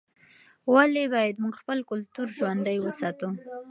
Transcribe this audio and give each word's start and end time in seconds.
ولې 0.73 1.03
باید 1.13 1.35
موږ 1.43 1.53
خپل 1.61 1.77
کلتور 1.89 2.27
ژوندی 2.37 2.77
وساتو؟ 2.81 3.29